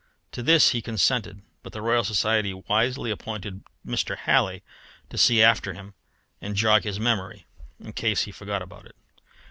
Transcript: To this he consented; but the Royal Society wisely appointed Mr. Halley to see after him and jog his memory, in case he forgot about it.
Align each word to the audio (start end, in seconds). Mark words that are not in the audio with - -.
To 0.31 0.41
this 0.41 0.69
he 0.71 0.81
consented; 0.81 1.43
but 1.61 1.73
the 1.73 1.81
Royal 1.83 2.03
Society 2.03 2.55
wisely 2.55 3.11
appointed 3.11 3.61
Mr. 3.85 4.17
Halley 4.17 4.63
to 5.11 5.17
see 5.19 5.43
after 5.43 5.73
him 5.75 5.93
and 6.41 6.55
jog 6.55 6.85
his 6.85 6.99
memory, 6.99 7.45
in 7.79 7.93
case 7.93 8.21
he 8.23 8.31
forgot 8.31 8.63
about 8.63 8.87
it. 8.87 8.95